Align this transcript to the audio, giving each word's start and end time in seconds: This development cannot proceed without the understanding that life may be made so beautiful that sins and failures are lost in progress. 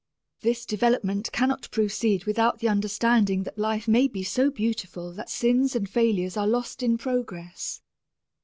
This 0.39 0.65
development 0.65 1.31
cannot 1.31 1.69
proceed 1.69 2.25
without 2.25 2.57
the 2.57 2.67
understanding 2.69 3.43
that 3.43 3.59
life 3.59 3.87
may 3.87 4.07
be 4.07 4.21
made 4.21 4.23
so 4.23 4.49
beautiful 4.49 5.11
that 5.13 5.29
sins 5.29 5.75
and 5.75 5.87
failures 5.87 6.35
are 6.35 6.47
lost 6.47 6.81
in 6.81 6.97
progress. 6.97 7.83